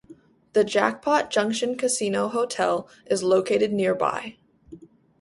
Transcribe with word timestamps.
The 0.53 0.63
Jackpot 0.63 1.29
Junction 1.29 1.77
Casino 1.77 2.27
Hotel 2.27 2.89
is 3.05 3.21
located 3.21 3.71
nearby. 3.71 4.37